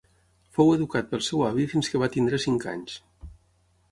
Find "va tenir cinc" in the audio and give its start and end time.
2.05-2.65